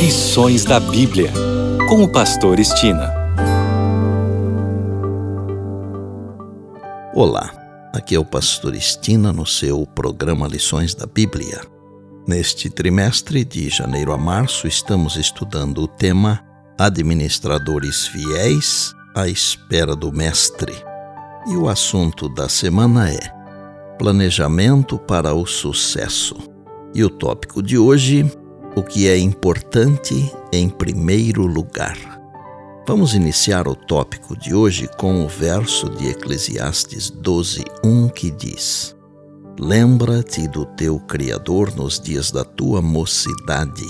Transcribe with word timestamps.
Lições 0.00 0.64
da 0.64 0.80
Bíblia, 0.80 1.30
com 1.86 2.02
o 2.02 2.10
Pastor 2.10 2.58
Estina. 2.58 3.12
Olá, 7.14 7.52
aqui 7.92 8.14
é 8.14 8.18
o 8.18 8.24
Pastor 8.24 8.74
Estina 8.74 9.30
no 9.30 9.44
seu 9.44 9.86
programa 9.86 10.48
Lições 10.48 10.94
da 10.94 11.04
Bíblia. 11.04 11.60
Neste 12.26 12.70
trimestre, 12.70 13.44
de 13.44 13.68
janeiro 13.68 14.14
a 14.14 14.16
março, 14.16 14.66
estamos 14.66 15.16
estudando 15.16 15.82
o 15.82 15.86
tema 15.86 16.40
Administradores 16.78 18.06
Fiéis 18.06 18.94
à 19.14 19.28
Espera 19.28 19.94
do 19.94 20.10
Mestre. 20.10 20.72
E 21.46 21.56
o 21.58 21.68
assunto 21.68 22.26
da 22.26 22.48
semana 22.48 23.10
é 23.10 23.20
Planejamento 23.98 24.98
para 24.98 25.34
o 25.34 25.44
Sucesso. 25.44 26.36
E 26.94 27.04
o 27.04 27.10
tópico 27.10 27.62
de 27.62 27.76
hoje 27.76 28.26
o 28.76 28.82
que 28.82 29.08
é 29.08 29.18
importante 29.18 30.32
em 30.52 30.68
primeiro 30.68 31.44
lugar. 31.46 31.96
Vamos 32.86 33.14
iniciar 33.14 33.68
o 33.68 33.74
tópico 33.74 34.36
de 34.36 34.54
hoje 34.54 34.88
com 34.96 35.24
o 35.24 35.28
verso 35.28 35.88
de 35.90 36.08
Eclesiastes 36.08 37.10
12:1 37.10 38.10
que 38.12 38.30
diz: 38.30 38.96
Lembra-te 39.58 40.46
do 40.48 40.64
teu 40.64 40.98
Criador 41.00 41.74
nos 41.74 42.00
dias 42.00 42.30
da 42.30 42.44
tua 42.44 42.80
mocidade, 42.80 43.86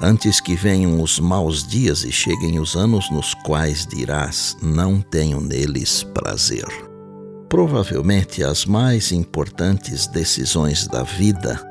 antes 0.00 0.40
que 0.40 0.54
venham 0.56 1.02
os 1.02 1.20
maus 1.20 1.66
dias 1.66 2.04
e 2.04 2.10
cheguem 2.10 2.58
os 2.58 2.76
anos 2.76 3.10
nos 3.10 3.34
quais 3.34 3.86
dirás: 3.86 4.56
Não 4.62 5.00
tenho 5.00 5.40
neles 5.40 6.02
prazer. 6.02 6.66
Provavelmente 7.48 8.42
as 8.42 8.66
mais 8.66 9.12
importantes 9.12 10.06
decisões 10.06 10.86
da 10.86 11.02
vida 11.02 11.67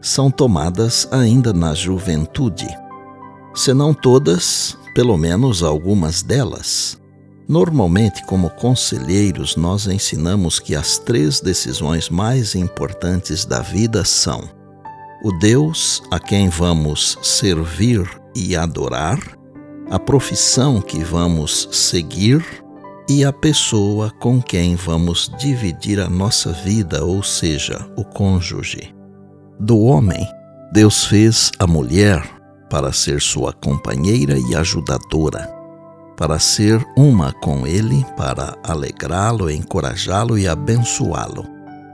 são 0.00 0.30
tomadas 0.30 1.08
ainda 1.10 1.52
na 1.52 1.74
juventude. 1.74 2.68
Se 3.54 3.74
não 3.74 3.92
todas, 3.92 4.76
pelo 4.94 5.16
menos 5.16 5.62
algumas 5.62 6.22
delas. 6.22 6.98
Normalmente, 7.48 8.24
como 8.26 8.48
conselheiros, 8.50 9.56
nós 9.56 9.86
ensinamos 9.86 10.60
que 10.60 10.74
as 10.74 10.98
três 10.98 11.40
decisões 11.40 12.08
mais 12.08 12.54
importantes 12.54 13.44
da 13.44 13.60
vida 13.60 14.04
são 14.04 14.48
o 15.22 15.32
Deus 15.32 16.02
a 16.10 16.18
quem 16.18 16.48
vamos 16.48 17.18
servir 17.22 18.08
e 18.34 18.56
adorar, 18.56 19.18
a 19.90 19.98
profissão 19.98 20.80
que 20.80 21.02
vamos 21.02 21.68
seguir 21.72 22.44
e 23.08 23.24
a 23.24 23.32
pessoa 23.32 24.10
com 24.20 24.40
quem 24.40 24.76
vamos 24.76 25.30
dividir 25.38 25.98
a 25.98 26.08
nossa 26.08 26.52
vida, 26.52 27.04
ou 27.04 27.22
seja, 27.22 27.84
o 27.96 28.04
cônjuge. 28.04 28.99
Do 29.62 29.78
homem, 29.80 30.26
Deus 30.72 31.04
fez 31.04 31.52
a 31.58 31.66
mulher 31.66 32.26
para 32.70 32.94
ser 32.94 33.20
sua 33.20 33.52
companheira 33.52 34.38
e 34.38 34.56
ajudadora, 34.56 35.54
para 36.16 36.38
ser 36.38 36.82
uma 36.96 37.30
com 37.30 37.66
ele, 37.66 38.02
para 38.16 38.56
alegrá-lo, 38.64 39.50
encorajá-lo 39.50 40.38
e 40.38 40.48
abençoá-lo, 40.48 41.44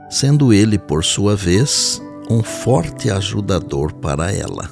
sendo 0.09 0.53
ele, 0.53 0.79
por 0.79 1.03
sua 1.03 1.35
vez, 1.35 2.01
um 2.29 2.41
forte 2.41 3.11
ajudador 3.11 3.91
para 3.95 4.31
ela. 4.31 4.69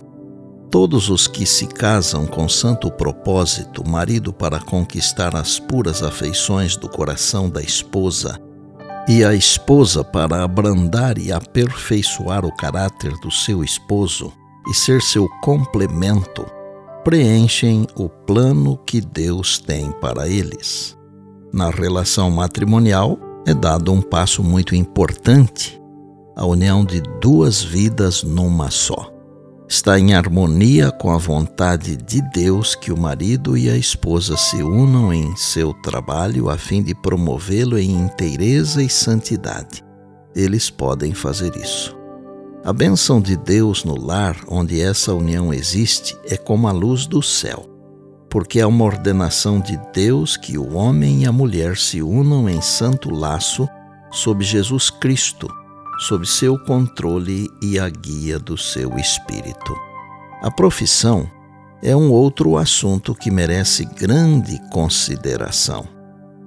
Todos 0.71 1.09
os 1.09 1.27
que 1.27 1.45
se 1.45 1.67
casam 1.67 2.25
com 2.25 2.47
santo 2.47 2.89
propósito, 2.89 3.85
marido 3.85 4.31
para 4.31 4.61
conquistar 4.61 5.35
as 5.35 5.59
puras 5.59 6.01
afeições 6.01 6.77
do 6.77 6.87
coração 6.87 7.49
da 7.49 7.61
esposa, 7.61 8.39
e 9.07 9.23
a 9.23 9.33
esposa 9.33 10.03
para 10.03 10.43
abrandar 10.43 11.17
e 11.17 11.31
aperfeiçoar 11.31 12.45
o 12.45 12.55
caráter 12.55 13.13
do 13.19 13.31
seu 13.31 13.63
esposo 13.63 14.33
e 14.67 14.73
ser 14.73 15.01
seu 15.01 15.29
complemento, 15.41 16.45
preenchem 17.03 17.85
o 17.95 18.09
plano 18.09 18.77
que 18.85 18.99
Deus 18.99 19.59
tem 19.59 19.91
para 19.91 20.27
eles. 20.27 20.97
Na 21.53 21.69
relação 21.69 22.31
matrimonial, 22.31 23.19
é 23.45 23.53
dado 23.53 23.93
um 23.93 24.01
passo 24.01 24.43
muito 24.43 24.75
importante 24.75 25.79
a 26.35 26.45
união 26.45 26.83
de 26.83 27.01
duas 27.21 27.63
vidas 27.63 28.23
numa 28.23 28.69
só 28.69 29.14
está 29.67 29.99
em 29.99 30.13
harmonia 30.13 30.91
com 30.91 31.11
a 31.11 31.17
vontade 31.17 31.97
de 31.97 32.21
Deus 32.33 32.75
que 32.75 32.91
o 32.91 32.97
marido 32.97 33.57
e 33.57 33.69
a 33.69 33.75
esposa 33.75 34.37
se 34.37 34.57
unam 34.57 35.11
em 35.11 35.35
seu 35.35 35.73
trabalho 35.73 36.49
a 36.49 36.57
fim 36.57 36.83
de 36.83 36.93
promovê-lo 36.93 37.77
em 37.77 37.91
inteireza 37.91 38.83
e 38.83 38.89
santidade. 38.89 39.83
Eles 40.35 40.69
podem 40.69 41.13
fazer 41.13 41.55
isso. 41.55 41.97
A 42.63 42.71
bênção 42.71 43.21
de 43.21 43.35
Deus 43.35 43.83
no 43.83 43.99
lar 43.99 44.37
onde 44.47 44.81
essa 44.81 45.13
união 45.13 45.53
existe 45.53 46.17
é 46.25 46.37
como 46.37 46.67
a 46.67 46.71
luz 46.71 47.05
do 47.05 47.21
céu, 47.21 47.67
porque 48.29 48.59
é 48.59 48.65
uma 48.65 48.85
ordenação 48.85 49.59
de 49.59 49.79
Deus 49.93 50.37
que 50.37 50.57
o 50.57 50.75
homem 50.75 51.23
e 51.23 51.25
a 51.25 51.31
mulher 51.31 51.77
se 51.77 52.01
unam 52.01 52.49
em 52.49 52.61
santo 52.61 53.09
laço 53.09 53.67
sob 54.11 54.43
Jesus 54.43 54.89
Cristo 54.89 55.47
sob 55.99 56.25
seu 56.27 56.57
controle 56.59 57.49
e 57.61 57.79
a 57.79 57.89
guia 57.89 58.37
do 58.37 58.57
seu 58.57 58.97
espírito. 58.97 59.75
A 60.41 60.51
profissão 60.51 61.29
é 61.81 61.95
um 61.95 62.11
outro 62.11 62.57
assunto 62.57 63.13
que 63.13 63.29
merece 63.31 63.85
grande 63.85 64.59
consideração. 64.71 65.87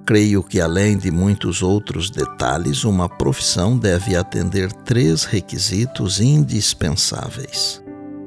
Creio 0.05 0.41
que, 0.41 0.59
além 0.59 0.97
de 0.97 1.11
muitos 1.11 1.61
outros 1.61 2.09
detalhes, 2.09 2.83
uma 2.83 3.07
profissão 3.07 3.77
deve 3.77 4.15
atender 4.15 4.71
três 4.71 5.23
requisitos 5.23 6.19
indispensáveis. 6.19 7.81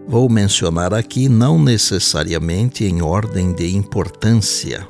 Vou 0.07 0.29
mencionar 0.29 0.95
aqui 0.95 1.29
não 1.29 1.59
necessariamente 1.63 2.85
em 2.85 3.03
ordem 3.03 3.53
de 3.53 3.75
importância. 3.75 4.87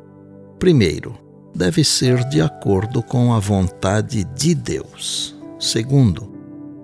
Primeiro, 0.59 1.17
deve 1.55 1.83
ser 1.83 2.23
de 2.29 2.41
acordo 2.41 3.01
com 3.01 3.33
a 3.33 3.39
vontade 3.39 4.23
de 4.23 4.55
Deus. 4.55 5.32
Segundo, 5.63 6.29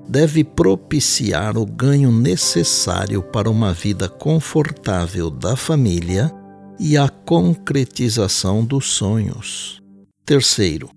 deve 0.07 0.41
propiciar 0.41 1.57
o 1.57 1.65
ganho 1.65 2.13
necessário 2.13 3.21
para 3.21 3.49
uma 3.49 3.73
vida 3.73 4.07
confortável 4.07 5.29
da 5.29 5.57
família 5.57 6.31
e 6.79 6.97
a 6.97 7.09
concretização 7.09 8.63
dos 8.63 8.85
sonhos. 8.93 9.81
Terceiro, 10.25 10.89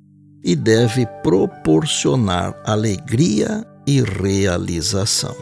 e 0.44 0.54
deve 0.54 1.04
proporcionar 1.24 2.54
alegria 2.64 3.66
e 3.84 4.00
realização. 4.00 5.34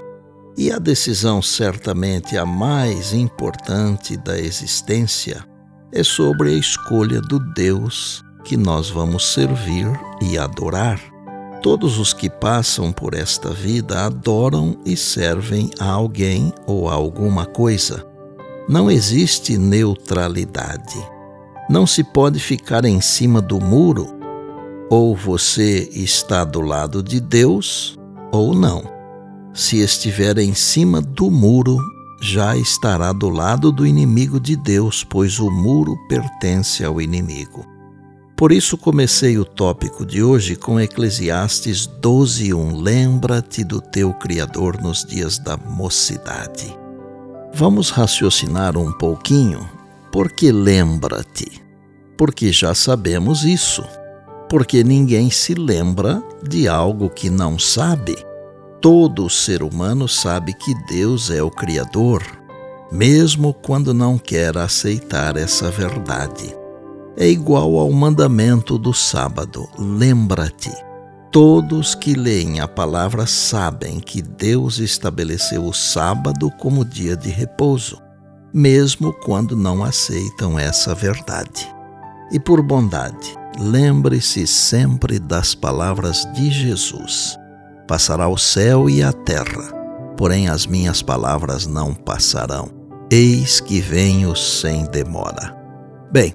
E 0.57 0.73
a 0.73 0.79
decisão, 0.79 1.43
certamente 1.43 2.39
a 2.39 2.47
mais 2.47 3.13
importante 3.13 4.17
da 4.17 4.41
existência, 4.41 5.45
é 5.93 6.03
sobre 6.03 6.55
a 6.55 6.55
escolha 6.55 7.21
do 7.21 7.39
Deus 7.53 8.25
que 8.45 8.57
nós 8.57 8.89
vamos 8.89 9.31
servir 9.35 9.87
e 10.23 10.39
adorar. 10.39 11.20
Todos 11.63 11.99
os 11.99 12.15
que 12.15 12.31
passam 12.31 12.91
por 12.91 13.13
esta 13.13 13.51
vida 13.51 14.07
adoram 14.07 14.79
e 14.85 14.97
servem 14.97 15.71
a 15.79 15.85
alguém 15.85 16.53
ou 16.67 16.89
a 16.89 16.95
alguma 16.95 17.45
coisa. 17.45 18.07
Não 18.67 18.91
existe 18.91 19.59
neutralidade. 19.59 20.97
Não 21.69 21.87
se 21.87 22.03
pode 22.03 22.41
ficar 22.41 22.87
em 22.87 23.01
cima 23.03 23.43
do 23.43 23.61
muro. 23.61 24.09
Ou 24.89 25.15
você 25.15 25.89
está 25.93 26.45
do 26.45 26.63
lado 26.63 27.03
de 27.03 27.21
Deus 27.21 27.99
ou 28.33 28.55
não. 28.55 28.83
Se 29.53 29.79
estiver 29.81 30.39
em 30.39 30.55
cima 30.55 31.01
do 31.03 31.31
muro, 31.31 31.79
já 32.23 32.57
estará 32.57 33.13
do 33.13 33.29
lado 33.29 33.71
do 33.71 33.87
inimigo 33.87 34.41
de 34.41 34.57
Deus, 34.57 35.05
pois 35.05 35.39
o 35.39 35.51
muro 35.51 35.95
pertence 36.09 36.83
ao 36.85 37.01
inimigo. 37.01 37.67
Por 38.41 38.53
isso 38.53 38.79
comecei 38.79 39.37
o 39.37 39.45
tópico 39.45 40.07
de 40.07 40.23
hoje 40.23 40.57
com 40.57 40.81
Eclesiastes 40.81 41.87
12:1. 41.87 42.81
Lembra-te 42.81 43.63
do 43.63 43.83
teu 43.83 44.15
Criador 44.15 44.81
nos 44.81 45.05
dias 45.05 45.39
da 45.39 45.59
mocidade. 45.59 46.75
Vamos 47.53 47.91
raciocinar 47.91 48.79
um 48.79 48.93
pouquinho. 48.93 49.69
Por 50.11 50.33
que 50.33 50.51
lembra-te? 50.51 51.63
Porque 52.17 52.51
já 52.51 52.75
sabemos 52.75 53.45
isso. 53.45 53.85
Porque 54.49 54.83
ninguém 54.83 55.31
se 55.31 55.53
lembra 55.53 56.23
de 56.43 56.67
algo 56.67 57.11
que 57.11 57.29
não 57.29 57.59
sabe. 57.59 58.17
Todo 58.81 59.29
ser 59.29 59.63
humano 59.63 60.09
sabe 60.09 60.55
que 60.55 60.75
Deus 60.89 61.31
é 61.31 61.43
o 61.43 61.51
Criador, 61.51 62.23
mesmo 62.91 63.53
quando 63.53 63.93
não 63.93 64.17
quer 64.17 64.57
aceitar 64.57 65.37
essa 65.37 65.71
verdade 65.71 66.59
é 67.21 67.29
igual 67.29 67.77
ao 67.77 67.93
mandamento 67.93 68.79
do 68.79 68.95
sábado: 68.95 69.69
lembra-te. 69.79 70.73
Todos 71.31 71.95
que 71.95 72.15
leem 72.15 72.59
a 72.59 72.67
palavra 72.67 73.25
sabem 73.25 74.01
que 74.01 74.21
Deus 74.21 74.79
estabeleceu 74.79 75.65
o 75.65 75.73
sábado 75.73 76.51
como 76.59 76.85
dia 76.85 77.15
de 77.15 77.29
repouso, 77.29 78.01
mesmo 78.53 79.13
quando 79.13 79.55
não 79.55 79.85
aceitam 79.85 80.59
essa 80.59 80.93
verdade. 80.93 81.69
E 82.33 82.41
por 82.41 82.63
bondade, 82.63 83.37
lembre-se 83.61 84.45
sempre 84.47 85.21
das 85.21 85.55
palavras 85.55 86.27
de 86.35 86.51
Jesus: 86.51 87.39
Passará 87.87 88.27
o 88.27 88.39
céu 88.39 88.89
e 88.89 89.03
a 89.03 89.13
terra, 89.13 89.73
porém 90.17 90.49
as 90.49 90.67
minhas 90.67 91.03
palavras 91.03 91.67
não 91.67 91.93
passarão. 91.95 92.71
Eis 93.13 93.61
que 93.61 93.81
venho 93.81 94.35
sem 94.35 94.85
demora. 94.87 95.57
Bem, 96.13 96.35